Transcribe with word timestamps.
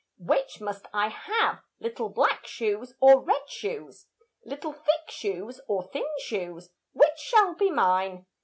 Which 0.17 0.59
must 0.59 0.87
I 0.95 1.09
have, 1.09 1.59
little 1.79 2.09
black 2.09 2.47
shoes 2.47 2.95
or 2.99 3.21
red 3.21 3.47
shoes, 3.47 4.07
Little 4.43 4.73
thick 4.73 5.11
shoes 5.11 5.61
or 5.67 5.83
thin 5.91 6.07
shoes, 6.23 6.71
which 6.93 7.19
shall 7.19 7.53
be 7.53 7.69
mine? 7.69 8.25